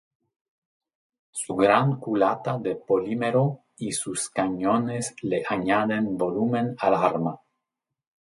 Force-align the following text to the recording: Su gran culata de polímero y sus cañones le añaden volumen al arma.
Su 1.41 1.53
gran 1.55 1.99
culata 1.99 2.57
de 2.57 2.75
polímero 2.75 3.65
y 3.77 3.91
sus 3.91 4.31
cañones 4.31 5.13
le 5.21 5.45
añaden 5.47 6.17
volumen 6.17 6.75
al 6.79 6.95
arma. 6.95 7.39